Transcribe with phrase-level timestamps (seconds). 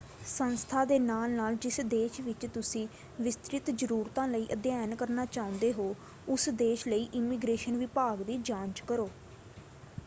[0.27, 2.87] ਸੰਸਥਾ ਦੇ ਨਾਲ-ਨਾਲ ਜਿਸ ਦੇਸ਼ ਵਿੱਚ ਤੁਸੀਂ
[3.19, 5.93] ਵਿਸਤ੍ਰਿਤ ਜ਼ਰੂਰਤਾਂ ਲਈ ਅਧਿਐਨ ਕਰਨਾ ਚਾਹੁੰਦੇ ਹੋ
[6.27, 9.09] ਉਸ ਦੇਸ਼ ਲਈ ਇਮੀਗ੍ਰੇਸ਼ਨ ਵਿਭਾਗ ਦੀ ਜਾਂਚ ਕਰੋ।